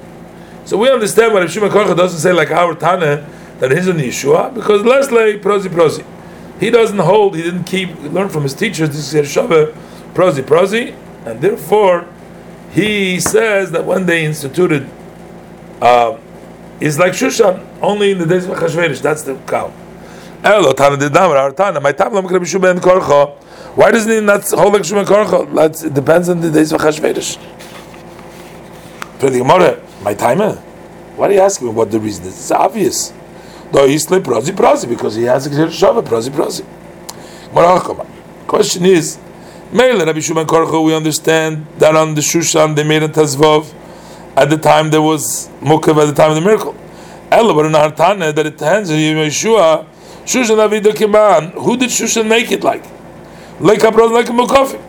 So 0.65 0.77
we 0.77 0.89
understand 0.89 1.33
what 1.33 1.41
Rav 1.41 1.51
Shubin 1.51 1.69
Koch 1.69 1.95
doesn't 1.95 2.19
say 2.19 2.33
like 2.33 2.49
our 2.49 2.73
Tana, 2.73 3.29
that 3.59 3.71
is 3.71 3.87
in 3.87 3.97
Yeshua, 3.97 4.51
because 4.55 4.83
Leslie 4.83 5.37
prosi 5.37 5.67
prosi. 5.67 6.03
he 6.59 6.71
doesn't 6.71 6.97
hold, 6.97 7.35
he 7.35 7.43
didn't 7.43 7.65
keep, 7.65 7.95
learn 8.01 8.27
from 8.27 8.41
his 8.41 8.55
teachers, 8.55 8.89
this 8.89 9.13
is 9.13 9.29
Yershava, 9.29 9.71
prozi, 10.15 10.41
prozi, 10.41 10.97
and 11.27 11.41
therefore 11.41 12.07
he 12.71 13.19
says 13.19 13.69
that 13.69 13.85
when 13.85 14.07
they 14.07 14.25
instituted, 14.25 14.89
uh, 15.79 16.17
is 16.79 16.97
like 16.97 17.13
Shushan, 17.13 17.63
only 17.83 18.13
in 18.13 18.17
the 18.17 18.25
days 18.25 18.47
of 18.47 18.57
Achashverosh, 18.57 18.99
that's 18.99 19.21
the 19.21 19.35
cow. 19.45 19.71
Why 20.43 20.49
doesn't 23.91 24.11
he 24.11 24.21
not 24.21 24.49
hold 24.49 24.73
like 24.73 24.81
Shuman 24.81 25.05
Korcha? 25.05 25.85
It 25.85 25.93
depends 25.93 26.29
on 26.29 26.41
the 26.41 26.49
days 26.49 26.71
of 26.71 26.81
Achashverosh. 26.81 27.37
For 29.19 29.29
the 29.29 29.37
Gemara, 29.37 29.79
my 30.01 30.15
timer. 30.15 30.55
Why 31.15 31.27
are 31.27 31.31
you 31.31 31.41
asking 31.41 31.67
me 31.67 31.73
what 31.73 31.91
the 31.91 31.99
reason 31.99 32.25
is? 32.25 32.33
It's 32.39 32.49
obvious. 32.49 33.13
No, 33.71 33.85
he's 33.87 34.09
like 34.09 34.23
prozi 34.23 34.51
prozi 34.51 34.89
because 34.89 35.13
he 35.13 35.23
has 35.23 35.45
a 35.45 35.49
shava 35.51 36.01
prozi 36.01 36.31
prozi. 36.31 36.65
Oh, 37.53 38.07
Question 38.47 38.85
is, 38.85 39.19
Meile 39.71 40.03
Rabbi 40.07 40.19
Shuman 40.19 40.47
Korcha, 40.47 40.83
we 40.83 40.95
understand 40.95 41.67
that 41.77 41.95
on 41.95 42.15
the 42.15 42.21
Shushan 42.21 42.75
they 42.75 42.83
made 42.83 43.03
a 43.03 43.09
tazvov. 43.09 43.71
At 44.35 44.49
the 44.49 44.57
time 44.57 44.89
there 44.89 45.03
was 45.03 45.49
mukav 45.59 46.01
at 46.01 46.05
the 46.05 46.13
time 46.13 46.31
of 46.31 46.35
the 46.35 46.41
miracle. 46.41 46.75
Ella, 47.29 47.53
but 47.53 47.67
in 47.67 47.73
Hartana 47.73 48.33
that 48.33 48.47
it 48.47 48.59
hands 48.59 48.89
Yeshua, 48.89 49.85
Shushan 50.25 50.57
Avidah 50.57 50.93
Kiman. 50.93 51.53
Who 51.53 51.77
did 51.77 51.89
Shushan 51.89 52.27
make 52.27 52.51
it 52.51 52.63
like? 52.63 52.83
Like 53.59 53.83
a 53.83 53.89
like 53.89 54.29
a 54.29 54.31
mukafim. 54.31 54.81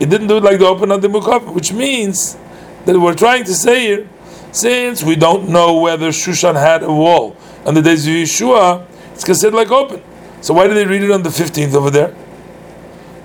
It 0.00 0.08
didn't 0.08 0.28
do 0.28 0.38
it 0.38 0.42
like 0.42 0.58
the 0.58 0.66
open 0.66 0.90
on 0.90 1.00
the 1.00 1.08
mukafim, 1.08 1.54
which 1.54 1.72
means 1.72 2.36
that 2.84 2.98
we're 2.98 3.14
trying 3.14 3.44
to 3.44 3.54
say 3.54 3.80
here, 3.80 4.08
since 4.50 5.02
we 5.02 5.16
don't 5.16 5.48
know 5.48 5.78
whether 5.78 6.08
Shushan 6.08 6.54
had 6.54 6.82
a 6.82 6.92
wall 6.92 7.36
on 7.64 7.74
the 7.74 7.82
days 7.82 8.06
of 8.06 8.12
Yeshua, 8.12 8.86
it's 9.12 9.24
considered 9.24 9.56
like 9.56 9.70
open. 9.70 10.02
So 10.40 10.54
why 10.54 10.66
did 10.66 10.76
they 10.76 10.86
read 10.86 11.02
it 11.02 11.10
on 11.10 11.22
the 11.22 11.28
15th 11.30 11.74
over 11.74 11.90
there? 11.90 12.14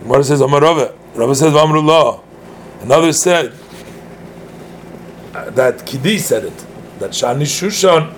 Gemara 0.01 0.23
says, 0.23 0.41
Amar 0.41 0.61
Rabbi 0.61 1.33
says, 1.33 1.53
Amrullah. 1.53 2.23
Another 2.81 3.11
said 3.11 3.51
uh, 5.33 5.49
that 5.49 5.79
Kidi 5.79 6.19
said 6.19 6.45
it, 6.45 6.65
that 6.99 7.11
Shani 7.11 7.41
Shushan, 7.41 8.13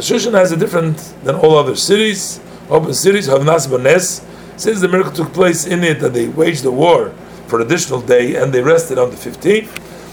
Shushan 0.00 0.32
has 0.32 0.52
a 0.52 0.56
different 0.56 0.96
than 1.24 1.34
all 1.36 1.56
other 1.56 1.76
cities, 1.76 2.40
open 2.70 2.94
cities, 2.94 3.28
Havnas 3.28 3.68
Banes. 3.68 4.26
Since 4.56 4.80
the 4.80 4.88
miracle 4.88 5.12
took 5.12 5.32
place 5.32 5.66
in 5.66 5.82
it, 5.82 6.00
that 6.00 6.12
they 6.12 6.28
waged 6.28 6.64
a 6.64 6.70
war 6.70 7.10
for 7.46 7.60
an 7.60 7.66
additional 7.66 8.00
day 8.00 8.36
and 8.36 8.52
they 8.52 8.62
rested 8.62 8.98
on 8.98 9.10
the 9.10 9.16
15th. 9.16 9.68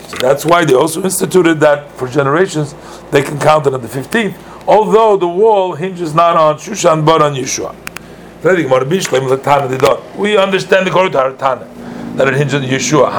So 0.10 0.18
that's 0.18 0.46
why 0.46 0.66
they 0.66 0.74
also 0.74 1.04
instituted 1.04 1.60
that 1.60 1.92
for 1.94 2.08
generations 2.08 2.74
they 3.12 3.22
can 3.22 3.40
count 3.40 3.68
it 3.68 3.74
on 3.74 3.82
the 3.82 3.88
15th 3.88 4.36
although 4.70 5.18
the 5.18 5.28
wall 5.28 5.74
hinges 5.74 6.14
not 6.14 6.38
on 6.38 6.56
Shushan 6.58 7.04
but 7.04 7.24
on 7.24 7.34
Yeshua. 7.34 7.76
We 10.16 10.38
understand 10.38 10.88
the 10.88 10.92
Korut 10.92 11.38
Tana 11.40 11.68
that 12.16 12.28
it 12.28 12.36
hinges 12.36 12.54
on 12.54 12.62
Yeshua. 12.62 13.10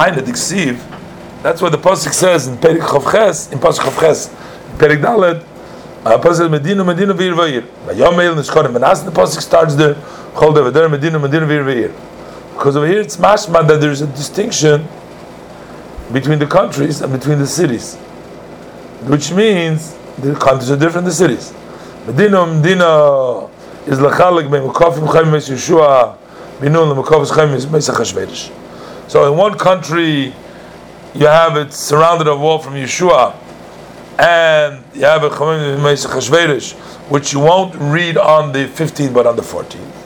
That's 1.43 1.61
what 1.61 1.71
the 1.73 1.77
pasuk 1.77 2.13
says 2.13 2.47
in 2.47 2.55
Perik 2.57 2.79
Chavches, 2.79 3.51
in 3.51 3.59
pasuk 3.59 3.79
Chavches, 3.79 4.29
Perik 4.77 5.01
Dalet. 5.01 5.50
Uh, 6.03 6.17
pasuk 6.17 6.49
Medina 6.49 6.83
Medina 6.83 7.13
Vir 7.13 7.33
Vayir. 7.33 7.61
Vayomel 7.85 8.35
Nishkonim. 8.35 8.75
And 8.75 8.85
as 8.85 9.03
the 9.03 9.11
pasuk 9.11 9.41
starts 9.41 9.75
there, 9.75 9.93
Chol 10.33 10.53
Devader 10.53 10.89
Medina 10.89 11.19
Medina 11.19 11.45
Vir 11.45 11.63
Vayir. 11.63 11.93
Because 12.53 12.75
over 12.75 12.87
here 12.87 13.01
it's 13.01 13.17
mashma 13.17 13.67
that 13.67 13.79
there 13.79 13.91
is 13.91 14.01
a 14.01 14.07
distinction 14.07 14.87
between 16.11 16.39
the 16.39 16.47
countries 16.47 17.01
and 17.01 17.13
between 17.13 17.39
the 17.39 17.47
cities, 17.47 17.95
which 19.05 19.31
means 19.31 19.95
the 20.17 20.35
countries 20.35 20.69
are 20.71 20.77
different, 20.77 21.05
the 21.05 21.11
cities. 21.11 21.53
Medina, 22.05 22.45
Medina 22.45 23.45
is 23.85 23.99
lachalik 23.99 24.49
be 24.51 24.57
mukafim 24.57 25.11
chaim 25.11 25.31
mes 25.31 25.49
Yeshua, 25.49 26.17
minun 26.59 26.93
lemukafim 26.93 27.33
chaim 27.35 27.51
mes 27.51 27.89
Achashverosh. 27.89 28.51
So 29.09 29.31
in 29.31 29.37
one 29.37 29.57
country, 29.57 30.33
you 31.13 31.27
have 31.27 31.57
it 31.57 31.73
surrounded 31.73 32.27
a 32.27 32.35
wall 32.35 32.59
from 32.59 32.73
Yeshua, 32.73 33.35
and 34.21 34.83
you 34.93 35.01
have 35.01 35.23
a 35.23 35.29
Achashverosh, 35.31 36.73
which 37.09 37.33
you 37.33 37.39
won't 37.39 37.73
read 37.75 38.17
on 38.17 38.51
the 38.51 38.67
15th 38.67 39.13
but 39.15 39.25
on 39.25 39.35
the 39.35 39.41
14th. 39.41 39.97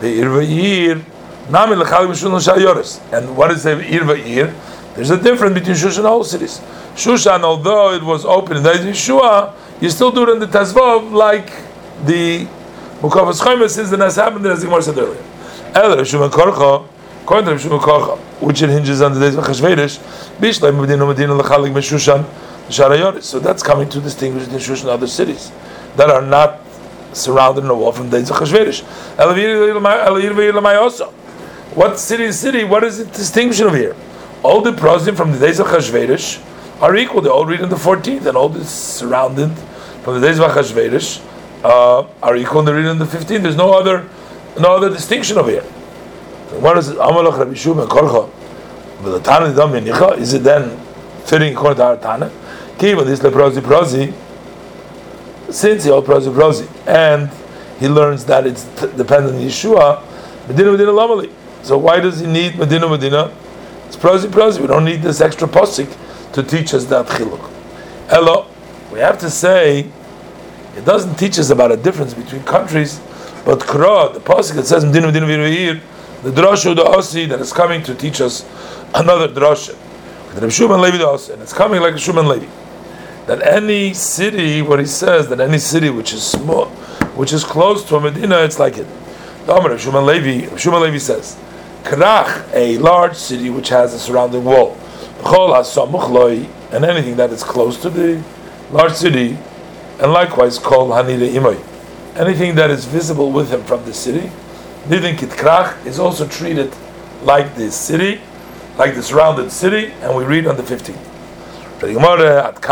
The 0.00 0.20
Irvayir, 0.20 1.04
Nami 1.48 1.76
lachalik 1.76 2.08
mishun 2.08 2.32
l'shayoris. 2.32 3.00
And 3.12 3.36
what 3.36 3.52
is 3.52 3.62
the 3.62 3.76
Irvayir? 3.76 4.52
There's 4.96 5.10
a 5.10 5.22
difference 5.22 5.54
between 5.54 5.76
Shushan 5.76 5.98
and 5.98 6.06
all 6.08 6.24
cities. 6.24 6.60
Shushan, 6.96 7.44
although 7.44 7.92
it 7.92 8.02
was 8.02 8.24
open 8.24 8.56
in 8.56 8.64
the 8.64 8.70
Yeshua, 8.70 9.54
you 9.80 9.88
still 9.88 10.10
do 10.10 10.24
it 10.24 10.30
in 10.30 10.40
the 10.40 10.46
Tazvov 10.46 11.12
like 11.12 11.52
the 12.04 12.46
Mukavas 13.00 13.40
Chaimer 13.40 13.70
since 13.70 13.90
the 13.90 13.96
Nas 13.96 14.16
happened 14.16 14.44
as 14.46 14.60
the 14.60 14.66
Gemara 14.66 14.82
said 14.82 14.98
earlier. 14.98 15.22
According 17.30 17.58
to 17.58 17.68
which 18.44 18.60
it 18.60 18.70
hinges 18.70 19.00
on 19.00 19.14
the 19.14 19.20
days 19.20 19.36
of 19.36 19.44
Chashverish, 19.44 20.00
Medina 20.40 21.06
Medina 21.06 21.32
Lachalik 21.32 21.72
Meshushan. 21.72 23.22
So 23.22 23.38
that's 23.38 23.62
coming 23.62 23.88
to 23.88 24.00
distinguish 24.00 24.48
the 24.48 24.56
Shushan 24.56 24.86
other 24.86 25.06
cities 25.06 25.52
that 25.94 26.10
are 26.10 26.22
not 26.22 26.58
surrounded 27.12 27.62
in 27.62 27.70
a 27.70 27.74
wall 27.76 27.92
from 27.92 28.10
the 28.10 28.18
days 28.18 28.30
of 28.30 28.36
Chashverish. 28.36 28.82
What 31.76 32.00
city 32.00 32.24
is 32.24 32.40
city? 32.40 32.64
What 32.64 32.82
is 32.82 32.98
the 32.98 33.04
distinction 33.04 33.68
of 33.68 33.74
here? 33.74 33.94
All 34.42 34.60
the 34.60 34.72
prosim 34.72 35.16
from 35.16 35.30
the 35.30 35.38
days 35.38 35.60
of 35.60 35.68
Chashverish 35.68 36.42
are 36.82 36.96
equal. 36.96 37.20
They 37.20 37.30
all 37.30 37.46
read 37.46 37.60
in 37.60 37.68
the 37.68 37.76
14th, 37.76 38.26
and 38.26 38.36
all 38.36 38.48
the 38.48 38.64
surrounded 38.64 39.56
from 40.02 40.20
the 40.20 40.26
days 40.26 40.40
of 40.40 40.50
Achashverosh 40.50 41.24
uh, 41.62 42.08
are 42.24 42.34
equal, 42.34 42.58
and 42.58 42.66
they 42.66 42.72
read 42.72 42.86
in 42.86 42.98
the 42.98 43.04
15th. 43.04 43.42
There's 43.42 43.54
no 43.54 43.72
other, 43.72 44.08
no 44.58 44.74
other 44.74 44.90
distinction 44.90 45.38
over 45.38 45.52
here. 45.52 45.64
What 46.58 46.76
is 46.78 46.88
Amalach 46.90 47.38
Rabbi 47.38 47.52
Shuma 47.52 47.86
Korcha? 47.86 48.28
But 49.02 49.10
the 49.12 49.20
Tana 49.20 49.54
Dam 49.54 49.70
Yenicha 49.70 50.18
is 50.18 50.34
it 50.34 50.42
then 50.42 50.76
fitting 51.24 51.54
according 51.54 51.76
to 51.76 51.84
our 51.84 51.96
Tana? 51.96 52.30
Kiva 52.78 53.04
this 53.04 53.20
leprosi 53.20 53.60
prosi. 53.60 54.12
Since 55.52 55.84
he 55.84 55.90
all 55.90 56.02
prosi 56.02 56.32
prosi, 56.34 56.68
and 56.86 57.30
he 57.78 57.88
learns 57.88 58.24
that 58.24 58.46
it's 58.46 58.64
t- 58.80 58.90
dependent 58.96 59.36
on 59.36 59.40
Yeshua, 59.40 60.02
Medina 60.48 60.72
Medina 60.72 60.90
Lamali. 60.90 61.32
So 61.62 61.78
why 61.78 62.00
does 62.00 62.20
he 62.20 62.26
need 62.26 62.58
Medina 62.58 62.88
Medina? 62.88 63.32
It's 63.86 63.96
prosi 63.96 64.26
prosi. 64.26 64.60
We 64.60 64.66
don't 64.66 64.84
need 64.84 65.02
this 65.02 65.20
extra 65.20 65.46
posik 65.46 66.32
to 66.32 66.42
teach 66.42 66.74
us 66.74 66.84
that 66.86 67.06
chiluk. 67.06 67.50
Elo, 68.08 68.48
we 68.92 68.98
have 68.98 69.18
to 69.20 69.30
say, 69.30 69.90
it 70.76 70.84
doesn't 70.84 71.14
teach 71.14 71.38
us 71.38 71.50
about 71.50 71.70
a 71.70 71.76
difference 71.76 72.12
between 72.12 72.42
countries, 72.42 73.00
but 73.44 73.60
Kra, 73.60 74.12
the 74.12 74.20
pasuk 74.20 74.56
that 74.56 74.66
says 74.66 74.84
Medina 74.84 75.06
Medina 75.06 75.26
Virvir, 75.26 75.80
the 76.22 76.30
drasha 76.30 76.74
the 76.74 76.84
Osi 76.84 77.28
that 77.28 77.40
is 77.40 77.52
coming 77.52 77.82
to 77.82 77.94
teach 77.94 78.20
us 78.20 78.44
another 78.94 79.28
drasha. 79.28 79.76
The 80.34 80.46
Shuman 80.46 80.80
Levi 80.80 80.98
the 80.98 81.32
and 81.32 81.42
it's 81.42 81.52
coming 81.52 81.80
like 81.80 81.94
a 81.94 81.98
Shuman 81.98 82.28
Levi. 82.28 82.46
That 83.26 83.42
any 83.42 83.94
city, 83.94 84.62
what 84.62 84.78
he 84.78 84.86
says, 84.86 85.28
that 85.28 85.40
any 85.40 85.58
city 85.58 85.90
which 85.90 86.12
is 86.12 86.22
small, 86.22 86.66
which 87.16 87.32
is 87.32 87.44
close 87.44 87.84
to 87.88 87.96
a 87.96 88.00
Medina, 88.00 88.38
it's 88.38 88.58
like 88.58 88.78
it. 88.78 88.86
The 89.46 89.54
Amr 89.54 89.70
Shuman 89.70 90.06
Levi, 90.06 90.46
Shuman 90.56 90.82
Levi 90.82 90.98
says, 90.98 91.38
Krach, 91.82 92.48
a 92.52 92.78
large 92.78 93.14
city 93.14 93.50
which 93.50 93.68
has 93.70 93.94
a 93.94 93.98
surrounding 93.98 94.44
wall 94.44 94.76
and 96.72 96.84
anything 96.84 97.16
that 97.16 97.30
is 97.30 97.42
close 97.42 97.80
to 97.82 97.90
the 97.90 98.22
large 98.70 98.92
city, 98.92 99.36
and 100.00 100.12
likewise 100.12 100.58
called 100.58 100.90
Hanile 100.90 101.30
Imoy. 101.32 101.62
Anything 102.16 102.54
that 102.54 102.70
is 102.70 102.84
visible 102.84 103.30
with 103.30 103.50
him 103.50 103.62
from 103.64 103.84
the 103.84 103.92
city, 103.92 104.30
Nidin 104.88 105.16
Kitkrach 105.16 105.84
is 105.86 105.98
also 105.98 106.26
treated 106.26 106.72
like 107.22 107.54
the 107.54 107.70
city, 107.70 108.20
like 108.78 108.94
the 108.94 109.02
surrounded 109.02 109.52
city, 109.52 109.92
and 110.00 110.16
we 110.16 110.24
read 110.24 110.46
on 110.46 110.56
the 110.56 110.62
15th. 110.62 111.06
At 111.82 112.64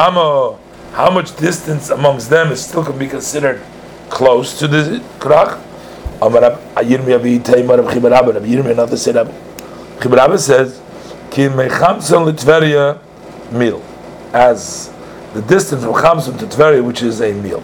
how 0.93 1.11
much 1.11 1.37
distance 1.37 1.91
amongst 1.91 2.31
them 2.31 2.51
is 2.51 2.65
still 2.65 2.85
can 2.85 2.99
be 2.99 3.09
considered 3.09 3.63
close 4.09 4.59
to 4.59 4.69
the 4.69 5.03
Krach? 5.19 5.65
Another 6.21 6.57
said, 8.97 9.17
says, 10.41 10.81
Ki 11.31 11.49
mechamson 11.49 12.25
litveria 12.27 12.99
meal, 13.53 13.83
as 14.33 14.93
the 15.35 15.43
distance 15.43 15.85
from 15.85 15.93
Chamson 15.95 16.39
to 16.39 16.47
Tveria, 16.47 16.83
which 16.83 17.03
is 17.03 17.21
a 17.21 17.33
meal. 17.33 17.63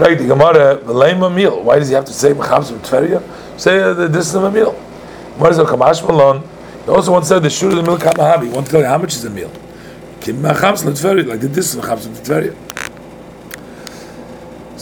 Frag 0.00 0.16
the 0.16 0.28
Gemara, 0.28 0.78
v'leima 0.78 1.30
meal. 1.30 1.62
Why 1.62 1.78
does 1.78 1.88
he 1.88 1.94
have 1.94 2.06
to 2.06 2.12
say 2.14 2.32
mechamson 2.32 2.82
to 2.82 2.90
Tveria? 2.90 3.60
Say 3.60 3.82
uh, 3.82 3.92
the 3.92 4.08
distance 4.08 4.34
of 4.34 4.44
a 4.44 4.50
meal. 4.50 4.72
Gemara 5.34 5.52
says 5.52 5.66
kamash 5.66 6.02
malon. 6.08 6.42
He 6.86 6.90
also 6.90 7.12
once 7.12 7.28
said 7.28 7.42
the 7.42 7.50
shur 7.50 7.68
of 7.68 7.76
the 7.76 7.82
meal 7.82 7.98
kamahabi. 7.98 8.44
He 8.44 8.48
wants 8.48 8.70
to 8.70 8.72
tell 8.72 8.80
you 8.80 8.86
how 8.86 8.96
much 8.96 9.12
is 9.12 9.26
a 9.26 9.30
meal. 9.30 9.52
Ki 10.22 10.32
mechamson 10.32 10.84
to 10.84 10.92
Tveria, 10.92 11.26
like 11.26 11.40
the 11.40 11.50
distance 11.50 11.84
of 11.84 11.90
Chamson 11.90 12.14
to 12.14 12.22
Tveria. 12.22 12.56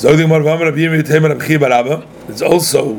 The 0.01 2.07
It's 2.29 2.43
also 2.43 2.95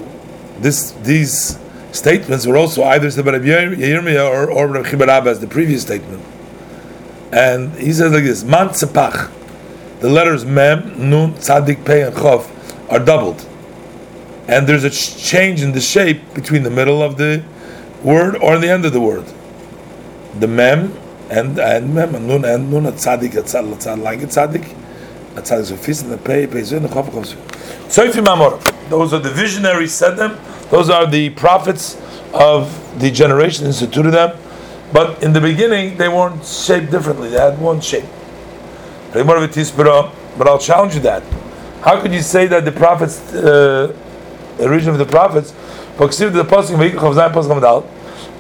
this 0.59 0.91
these 1.03 1.57
statements 1.93 2.45
were 2.45 2.57
also 2.57 2.83
either 2.83 3.09
said 3.09 3.23
by 3.23 3.31
Rabbi 3.31 3.45
Yirmiyah 3.45 4.29
or, 4.29 4.51
or 4.51 4.67
Rabbi 4.67 4.89
Chiya 4.89 4.99
bar 4.99 5.09
Abba 5.09 5.29
as 5.29 5.39
the 5.39 5.47
previous 5.47 5.83
statement. 5.83 6.21
And 7.31 7.71
he 7.75 7.93
says 7.93 8.11
like 8.11 8.25
this: 8.25 8.43
Man 8.43 8.73
The 9.99 10.09
letters 10.09 10.45
Mem, 10.45 11.09
Nun, 11.09 11.33
Tzadik, 11.33 11.85
Pei, 11.85 12.03
and 12.03 12.15
Chof 12.15 12.47
are 12.89 12.99
doubled. 12.99 13.45
and 14.49 14.65
there's 14.67 14.83
a 14.83 14.89
change 14.89 15.61
in 15.61 15.73
the 15.73 15.79
shape 15.79 16.33
between 16.33 16.63
the 16.63 16.71
middle 16.71 17.03
of 17.03 17.17
the 17.17 17.43
word 18.03 18.35
or 18.37 18.57
the 18.57 18.67
end 18.67 18.83
of 18.83 18.91
the 18.93 18.99
word. 18.99 19.23
The 20.39 20.47
mem 20.47 20.97
and 21.29 21.59
and 21.59 21.93
mem 21.93 22.15
and 22.15 22.27
nun 22.27 22.43
and 22.43 22.71
nun 22.71 22.87
a 22.87 22.91
tzadik 22.91 23.37
a 23.37 23.43
tzad 23.43 23.71
tzad 23.75 24.01
like 24.01 24.23
a 24.23 24.25
tzadik 24.25 24.65
a 25.35 25.41
tzadik 25.41 25.77
fist 25.77 26.03
and 26.03 26.13
the 26.13 26.65
so 26.65 26.77
in 26.77 26.81
the 26.81 26.89
chop 26.89 27.11
comes. 27.11 27.35
Soifi 27.93 28.25
mamor. 28.25 28.57
Those 28.89 29.13
are 29.13 29.19
the 29.19 29.29
visionaries 29.29 29.93
said 29.93 30.15
them. 30.15 30.39
Those 30.71 30.89
are 30.89 31.05
the 31.05 31.29
prophets 31.31 31.95
of 32.33 32.73
the 32.99 33.11
generation 33.11 33.67
instituted 33.67 34.11
them. 34.11 34.35
But 34.91 35.21
in 35.21 35.33
the 35.33 35.41
beginning, 35.41 35.97
they 35.97 36.09
weren't 36.09 36.43
shaped 36.43 36.89
differently. 36.89 37.29
They 37.29 37.39
had 37.39 37.59
one 37.59 37.81
shape. 37.81 38.05
But 39.11 40.47
I'll 40.47 40.59
challenge 40.59 40.95
you 40.95 41.01
that. 41.01 41.23
How 41.81 42.01
could 42.01 42.13
you 42.13 42.21
say 42.21 42.47
that 42.47 42.65
the 42.65 42.71
prophets, 42.71 43.33
uh, 43.33 43.95
the 44.57 44.65
origin 44.65 44.89
of 44.89 44.97
the 44.97 45.05
prophets, 45.05 45.51
the 45.51 46.05
pasuk 46.05 47.85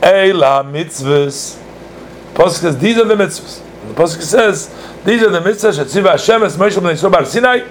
Eila 0.01 0.63
mitzvahs. 0.63 1.57
Pasuk 2.33 2.61
says 2.61 2.77
these 2.77 2.97
are 2.97 3.05
the 3.05 3.15
mitzvahs. 3.15 3.61
The 3.87 3.93
pasuk 3.93 4.21
says 4.21 4.69
these 5.03 5.21
are 5.23 5.29
the 5.29 5.41
mitzvahs 5.41 5.77
shetziva 5.77 6.11
Hashem 6.11 6.43
es 6.43 6.55
Moshe 6.55 6.77
b'nei 6.77 6.93
Yisrael 6.93 7.11
bar 7.11 7.25
Sinai. 7.25 7.67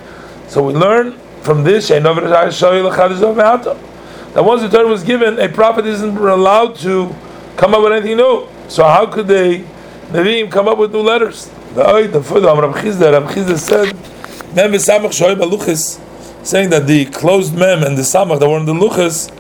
So 0.48 0.64
we 0.64 0.74
learn 0.74 1.18
from 1.42 1.64
this 1.64 1.88
that 1.88 2.02
once 4.44 4.62
the 4.62 4.68
Torah 4.68 4.86
was 4.86 5.02
given, 5.02 5.38
a 5.38 5.48
prophet 5.48 5.86
isn't 5.86 6.16
allowed 6.16 6.76
to 6.76 7.14
come 7.56 7.74
up 7.74 7.82
with 7.82 7.92
anything 7.92 8.18
new. 8.18 8.46
So 8.68 8.84
how 8.84 9.06
could 9.06 9.26
they, 9.26 9.64
Nevi'im, 10.10 10.50
come 10.50 10.68
up 10.68 10.76
with 10.76 10.92
new 10.92 11.00
letters? 11.00 11.50
The 11.74 12.08
the 12.10 12.22
further 12.22 12.48
Rabbi 12.48 12.80
Chizda, 12.80 13.12
Rabbi 13.12 13.32
Chizda 13.32 13.58
said, 13.58 13.94
Mem 14.54 14.72
v'samach 14.72 15.12
shoy 15.12 15.34
baluchis, 15.34 16.00
saying 16.44 16.70
that 16.70 16.86
the 16.86 17.04
closed 17.06 17.54
mem 17.54 17.82
and 17.82 17.96
the 17.96 18.02
samach 18.02 18.40
that 18.40 18.48
were 18.48 18.58
in 18.58 18.64
the 18.64 18.72
luchas 18.72 19.30